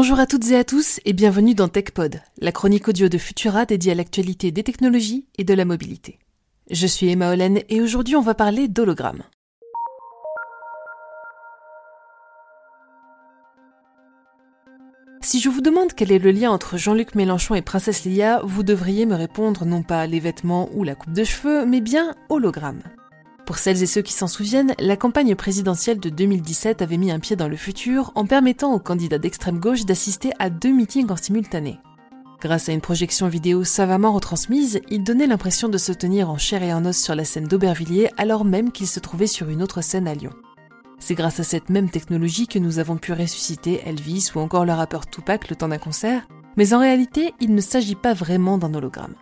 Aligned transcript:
Bonjour 0.00 0.18
à 0.18 0.24
toutes 0.24 0.50
et 0.50 0.56
à 0.56 0.64
tous 0.64 0.98
et 1.04 1.12
bienvenue 1.12 1.54
dans 1.54 1.68
TechPod, 1.68 2.22
la 2.38 2.52
chronique 2.52 2.88
audio 2.88 3.10
de 3.10 3.18
Futura 3.18 3.66
dédiée 3.66 3.92
à 3.92 3.94
l'actualité 3.94 4.50
des 4.50 4.62
technologies 4.62 5.26
et 5.36 5.44
de 5.44 5.52
la 5.52 5.66
mobilité. 5.66 6.18
Je 6.70 6.86
suis 6.86 7.10
Emma 7.10 7.30
Hollen 7.30 7.60
et 7.68 7.82
aujourd'hui 7.82 8.16
on 8.16 8.22
va 8.22 8.32
parler 8.32 8.66
d'hologrammes. 8.66 9.24
Si 15.20 15.38
je 15.38 15.50
vous 15.50 15.60
demande 15.60 15.92
quel 15.94 16.12
est 16.12 16.18
le 16.18 16.30
lien 16.30 16.50
entre 16.50 16.78
Jean-Luc 16.78 17.14
Mélenchon 17.14 17.54
et 17.54 17.60
Princesse 17.60 18.06
Leia, 18.06 18.40
vous 18.42 18.62
devriez 18.62 19.04
me 19.04 19.16
répondre 19.16 19.66
non 19.66 19.82
pas 19.82 20.06
les 20.06 20.20
vêtements 20.20 20.70
ou 20.72 20.82
la 20.82 20.94
coupe 20.94 21.12
de 21.12 21.24
cheveux, 21.24 21.66
mais 21.66 21.82
bien 21.82 22.14
hologramme. 22.30 22.80
Pour 23.50 23.58
celles 23.58 23.82
et 23.82 23.86
ceux 23.86 24.02
qui 24.02 24.12
s'en 24.12 24.28
souviennent, 24.28 24.76
la 24.78 24.96
campagne 24.96 25.34
présidentielle 25.34 25.98
de 25.98 26.08
2017 26.08 26.82
avait 26.82 26.98
mis 26.98 27.10
un 27.10 27.18
pied 27.18 27.34
dans 27.34 27.48
le 27.48 27.56
futur 27.56 28.12
en 28.14 28.24
permettant 28.24 28.72
aux 28.72 28.78
candidats 28.78 29.18
d'extrême 29.18 29.58
gauche 29.58 29.84
d'assister 29.84 30.30
à 30.38 30.50
deux 30.50 30.72
meetings 30.72 31.10
en 31.10 31.16
simultané. 31.16 31.80
Grâce 32.40 32.68
à 32.68 32.72
une 32.72 32.80
projection 32.80 33.26
vidéo 33.26 33.64
savamment 33.64 34.12
retransmise, 34.12 34.80
ils 34.88 35.02
donnaient 35.02 35.26
l'impression 35.26 35.68
de 35.68 35.78
se 35.78 35.90
tenir 35.90 36.30
en 36.30 36.38
chair 36.38 36.62
et 36.62 36.72
en 36.72 36.86
os 36.86 36.96
sur 36.96 37.16
la 37.16 37.24
scène 37.24 37.48
d'Aubervilliers 37.48 38.10
alors 38.18 38.44
même 38.44 38.70
qu'ils 38.70 38.86
se 38.86 39.00
trouvaient 39.00 39.26
sur 39.26 39.48
une 39.48 39.64
autre 39.64 39.82
scène 39.82 40.06
à 40.06 40.14
Lyon. 40.14 40.30
C'est 41.00 41.16
grâce 41.16 41.40
à 41.40 41.42
cette 41.42 41.70
même 41.70 41.90
technologie 41.90 42.46
que 42.46 42.60
nous 42.60 42.78
avons 42.78 42.98
pu 42.98 43.12
ressusciter 43.12 43.82
Elvis 43.84 44.30
ou 44.36 44.38
encore 44.38 44.64
le 44.64 44.74
rappeur 44.74 45.08
Tupac 45.08 45.50
le 45.50 45.56
temps 45.56 45.66
d'un 45.66 45.78
concert, 45.78 46.28
mais 46.56 46.72
en 46.72 46.78
réalité, 46.78 47.34
il 47.40 47.56
ne 47.56 47.60
s'agit 47.60 47.96
pas 47.96 48.14
vraiment 48.14 48.58
d'un 48.58 48.74
hologramme. 48.74 49.16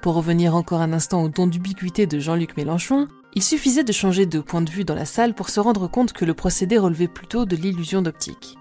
Pour 0.00 0.14
revenir 0.14 0.56
encore 0.56 0.80
un 0.80 0.92
instant 0.92 1.22
au 1.22 1.28
don 1.28 1.46
d'ubiquité 1.46 2.08
de 2.08 2.18
Jean-Luc 2.18 2.56
Mélenchon, 2.56 3.06
il 3.34 3.42
suffisait 3.42 3.84
de 3.84 3.92
changer 3.92 4.26
de 4.26 4.40
point 4.40 4.62
de 4.62 4.70
vue 4.70 4.84
dans 4.84 4.94
la 4.94 5.04
salle 5.04 5.34
pour 5.34 5.48
se 5.48 5.60
rendre 5.60 5.88
compte 5.88 6.12
que 6.12 6.24
le 6.24 6.34
procédé 6.34 6.78
relevait 6.78 7.08
plutôt 7.08 7.44
de 7.44 7.56
l'illusion 7.56 8.02
d'optique. 8.02 8.58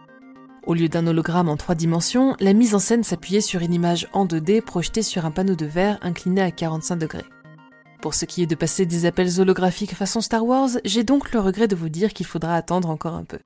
Au 0.65 0.73
lieu 0.73 0.87
d'un 0.87 1.07
hologramme 1.07 1.49
en 1.49 1.57
trois 1.57 1.75
dimensions, 1.75 2.35
la 2.39 2.53
mise 2.53 2.75
en 2.75 2.79
scène 2.79 3.03
s'appuyait 3.03 3.41
sur 3.41 3.61
une 3.61 3.73
image 3.73 4.07
en 4.13 4.25
2D 4.25 4.61
projetée 4.61 5.01
sur 5.01 5.25
un 5.25 5.31
panneau 5.31 5.55
de 5.55 5.65
verre 5.65 5.97
incliné 6.01 6.41
à 6.41 6.51
45 6.51 6.97
degrés. 6.97 7.25
Pour 8.01 8.13
ce 8.13 8.25
qui 8.25 8.43
est 8.43 8.47
de 8.47 8.55
passer 8.55 8.85
des 8.85 9.05
appels 9.05 9.39
holographiques 9.39 9.95
façon 9.95 10.21
Star 10.21 10.45
Wars, 10.45 10.69
j'ai 10.85 11.03
donc 11.03 11.33
le 11.33 11.39
regret 11.39 11.67
de 11.67 11.75
vous 11.75 11.89
dire 11.89 12.13
qu'il 12.13 12.25
faudra 12.25 12.55
attendre 12.55 12.89
encore 12.89 13.15
un 13.15 13.23
peu. 13.23 13.39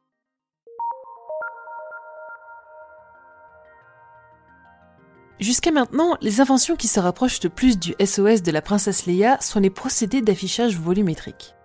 Jusqu'à 5.39 5.72
maintenant, 5.72 6.16
les 6.22 6.39
inventions 6.39 6.78
qui 6.78 6.88
se 6.88 7.00
rapprochent 7.00 7.44
le 7.44 7.50
plus 7.50 7.78
du 7.78 7.94
SOS 8.03 8.41
de 8.41 8.52
la 8.52 8.61
princesse 8.61 9.05
Leia 9.05 9.38
sont 9.41 9.59
les 9.59 9.69
procédés 9.69 10.22
d'affichage 10.22 10.78
volumétrique. 10.80 11.55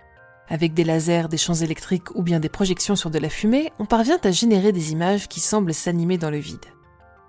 Avec 0.49 0.75
des 0.75 0.83
lasers, 0.83 1.29
des 1.29 1.37
champs 1.37 1.55
électriques 1.55 2.13
ou 2.17 2.23
bien 2.23 2.41
des 2.41 2.49
projections 2.49 2.97
sur 2.97 3.11
de 3.11 3.19
la 3.21 3.29
fumée, 3.29 3.71
on 3.79 3.87
parvient 3.87 4.19
à 4.25 4.33
générer 4.33 4.73
des 4.73 4.91
images 4.91 5.29
qui 5.29 5.39
semblent 5.39 5.73
s'animer 5.73 6.19
dans 6.19 6.31
le 6.31 6.39
vide. 6.39 6.65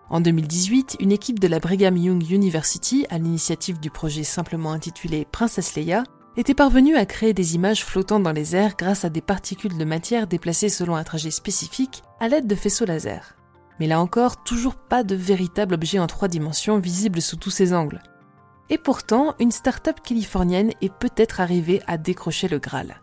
En 0.09 0.19
2018, 0.19 0.97
une 0.99 1.11
équipe 1.11 1.39
de 1.39 1.47
la 1.47 1.59
Brigham 1.59 1.95
Young 1.95 2.27
University, 2.27 3.05
à 3.11 3.19
l'initiative 3.19 3.79
du 3.79 3.91
projet 3.91 4.23
simplement 4.23 4.71
intitulé 4.71 5.27
Princesse 5.31 5.75
Leia, 5.75 6.03
était 6.37 6.55
parvenue 6.55 6.95
à 6.95 7.05
créer 7.05 7.33
des 7.33 7.53
images 7.53 7.85
flottant 7.85 8.19
dans 8.19 8.31
les 8.31 8.55
airs 8.55 8.75
grâce 8.75 9.05
à 9.05 9.09
des 9.09 9.21
particules 9.21 9.77
de 9.77 9.85
matière 9.85 10.25
déplacées 10.25 10.69
selon 10.69 10.95
un 10.95 11.03
trajet 11.03 11.31
spécifique 11.31 12.01
à 12.19 12.27
l'aide 12.27 12.47
de 12.47 12.55
faisceaux 12.55 12.85
laser. 12.85 13.35
Mais 13.81 13.87
là 13.87 13.99
encore, 13.99 14.43
toujours 14.43 14.75
pas 14.75 15.03
de 15.03 15.15
véritable 15.15 15.73
objet 15.73 15.97
en 15.97 16.05
trois 16.05 16.27
dimensions 16.27 16.77
visible 16.77 17.19
sous 17.19 17.35
tous 17.35 17.49
ses 17.49 17.73
angles. 17.73 17.99
Et 18.69 18.77
pourtant, 18.77 19.33
une 19.39 19.49
start-up 19.49 20.01
californienne 20.03 20.69
est 20.81 20.93
peut-être 20.93 21.41
arrivée 21.41 21.81
à 21.87 21.97
décrocher 21.97 22.47
le 22.47 22.59
Graal. 22.59 23.01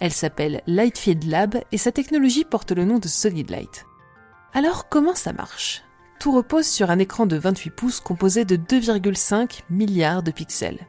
Elle 0.00 0.10
s'appelle 0.10 0.62
Lightfield 0.66 1.22
Lab 1.22 1.54
et 1.70 1.78
sa 1.78 1.92
technologie 1.92 2.44
porte 2.44 2.72
le 2.72 2.84
nom 2.84 2.98
de 2.98 3.06
Solid 3.06 3.48
Light. 3.50 3.86
Alors 4.52 4.88
comment 4.88 5.14
ça 5.14 5.32
marche? 5.32 5.84
Tout 6.18 6.32
repose 6.32 6.66
sur 6.66 6.90
un 6.90 6.98
écran 6.98 7.26
de 7.26 7.36
28 7.36 7.70
pouces 7.70 8.00
composé 8.00 8.44
de 8.44 8.56
2,5 8.56 9.60
milliards 9.70 10.24
de 10.24 10.32
pixels. 10.32 10.88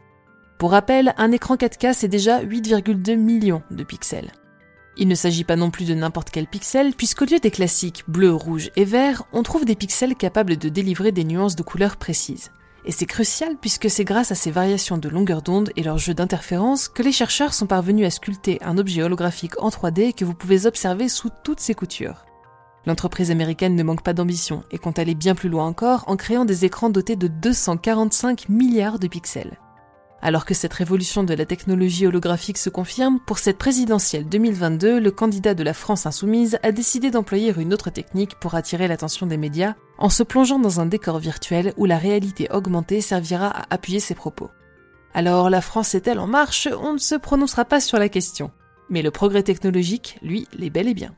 Pour 0.58 0.72
rappel, 0.72 1.14
un 1.18 1.32
écran 1.32 1.58
4K 1.58 1.94
c'est 1.94 2.08
déjà 2.08 2.42
8,2 2.42 3.16
millions 3.16 3.62
de 3.70 3.84
pixels. 3.84 4.32
Il 5.00 5.08
ne 5.08 5.16
s'agit 5.16 5.44
pas 5.44 5.56
non 5.56 5.70
plus 5.70 5.86
de 5.86 5.94
n'importe 5.94 6.32
quel 6.32 6.48
pixel, 6.48 6.94
puisqu'au 6.96 7.26
lieu 7.26 7.40
des 7.40 7.52
classiques 7.52 8.04
bleu, 8.08 8.34
rouge 8.34 8.72
et 8.76 8.84
vert, 8.86 9.24
on 9.32 9.44
trouve 9.44 9.64
des 9.64 9.76
pixels 9.76 10.16
capables 10.16 10.58
de 10.58 10.70
délivrer 10.70 11.12
des 11.12 11.24
nuances 11.24 11.56
de 11.56 11.62
couleurs 11.62 11.98
précises. 11.98 12.52
Et 12.84 12.92
c'est 12.92 13.06
crucial 13.06 13.58
puisque 13.60 13.90
c'est 13.90 14.06
grâce 14.06 14.32
à 14.32 14.36
ces 14.36 14.50
variations 14.50 14.98
de 14.98 15.10
longueur 15.10 15.42
d'onde 15.42 15.72
et 15.76 15.84
leur 15.84 15.98
jeu 15.98 16.14
d'interférences 16.14 16.88
que 16.88 17.04
les 17.04 17.12
chercheurs 17.12 17.54
sont 17.54 17.68
parvenus 17.68 18.08
à 18.08 18.10
sculpter 18.10 18.60
un 18.64 18.78
objet 18.78 19.04
holographique 19.04 19.62
en 19.62 19.70
3D 19.70 20.14
que 20.14 20.26
vous 20.26 20.34
pouvez 20.34 20.66
observer 20.66 21.10
sous 21.10 21.30
toutes 21.44 21.60
ses 21.60 21.76
coutures. 21.76 22.26
L'entreprise 22.86 23.30
américaine 23.30 23.76
ne 23.76 23.84
manque 23.84 24.04
pas 24.04 24.14
d'ambition 24.14 24.64
et 24.72 24.78
compte 24.78 25.00
aller 25.00 25.16
bien 25.16 25.36
plus 25.36 25.50
loin 25.50 25.66
encore 25.66 26.06
en 26.08 26.16
créant 26.16 26.46
des 26.46 26.64
écrans 26.64 26.90
dotés 26.90 27.18
de 27.18 27.28
245 27.28 28.48
milliards 28.48 29.00
de 29.00 29.08
pixels. 29.08 29.60
Alors 30.22 30.46
que 30.46 30.56
cette 30.56 30.74
révolution 30.74 31.24
de 31.24 31.34
la 31.34 31.46
technologie 31.46 32.08
holographique 32.08 32.58
se 32.58 32.70
confirme, 32.70 33.20
pour 33.20 33.38
cette 33.38 33.60
présidentielle 33.60 34.28
2022, 34.28 35.00
le 35.00 35.12
candidat 35.12 35.54
de 35.54 35.64
la 35.64 35.74
France 35.74 36.06
insoumise 36.06 36.58
a 36.64 36.72
décidé 36.72 37.12
d'employer 37.12 37.54
une 37.58 37.74
autre 37.74 37.92
technique 37.92 38.36
pour 38.40 38.56
attirer 38.56 38.88
l'attention 38.88 39.28
des 39.28 39.38
médias, 39.38 39.76
en 40.00 40.10
se 40.10 40.24
plongeant 40.24 40.60
dans 40.60 40.80
un 40.80 40.88
décor 40.88 41.20
virtuel 41.20 41.74
où 41.78 41.86
la 41.86 41.98
réalité 41.98 42.48
augmentée 42.52 43.02
servira 43.02 43.48
à 43.48 43.66
appuyer 43.70 44.00
ses 44.00 44.16
propos. 44.16 44.50
Alors 45.14 45.50
la 45.50 45.62
France 45.62 45.94
est-elle 45.94 46.20
en 46.20 46.28
marche? 46.28 46.68
On 46.82 46.94
ne 46.94 47.00
se 47.00 47.16
prononcera 47.16 47.66
pas 47.66 47.80
sur 47.80 48.00
la 48.00 48.10
question. 48.10 48.52
Mais 48.90 49.02
le 49.02 49.12
progrès 49.12 49.44
technologique, 49.44 50.18
lui, 50.22 50.48
l'est 50.54 50.70
bel 50.70 50.88
et 50.88 50.94
bien. 50.94 51.14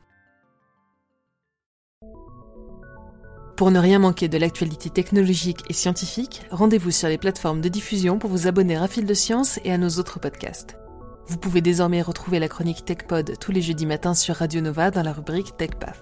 Pour 3.60 3.70
ne 3.70 3.78
rien 3.78 3.98
manquer 3.98 4.28
de 4.28 4.38
l'actualité 4.38 4.88
technologique 4.88 5.64
et 5.68 5.74
scientifique, 5.74 6.46
rendez-vous 6.50 6.90
sur 6.90 7.08
les 7.08 7.18
plateformes 7.18 7.60
de 7.60 7.68
diffusion 7.68 8.18
pour 8.18 8.30
vous 8.30 8.46
abonner 8.46 8.76
à 8.76 8.88
Fil 8.88 9.04
de 9.04 9.12
Science 9.12 9.60
et 9.66 9.70
à 9.70 9.76
nos 9.76 9.98
autres 9.98 10.18
podcasts. 10.18 10.78
Vous 11.26 11.36
pouvez 11.36 11.60
désormais 11.60 12.00
retrouver 12.00 12.38
la 12.38 12.48
chronique 12.48 12.86
TechPod 12.86 13.38
tous 13.38 13.52
les 13.52 13.60
jeudis 13.60 13.84
matins 13.84 14.14
sur 14.14 14.36
Radio 14.36 14.62
Nova 14.62 14.90
dans 14.90 15.02
la 15.02 15.12
rubrique 15.12 15.58
TechPath. 15.58 16.00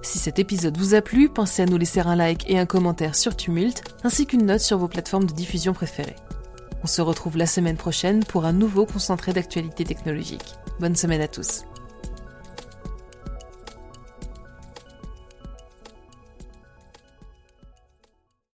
Si 0.00 0.20
cet 0.20 0.38
épisode 0.38 0.78
vous 0.78 0.94
a 0.94 1.02
plu, 1.02 1.28
pensez 1.28 1.62
à 1.62 1.66
nous 1.66 1.76
laisser 1.76 1.98
un 1.98 2.14
like 2.14 2.48
et 2.48 2.56
un 2.56 2.66
commentaire 2.66 3.16
sur 3.16 3.34
Tumult, 3.34 3.82
ainsi 4.04 4.24
qu'une 4.24 4.46
note 4.46 4.60
sur 4.60 4.78
vos 4.78 4.86
plateformes 4.86 5.26
de 5.26 5.34
diffusion 5.34 5.72
préférées. 5.72 6.14
On 6.84 6.86
se 6.86 7.02
retrouve 7.02 7.36
la 7.36 7.46
semaine 7.46 7.76
prochaine 7.76 8.22
pour 8.22 8.44
un 8.44 8.52
nouveau 8.52 8.86
concentré 8.86 9.32
d'actualité 9.32 9.82
technologique. 9.82 10.54
Bonne 10.78 10.94
semaine 10.94 11.20
à 11.20 11.26
tous. 11.26 11.64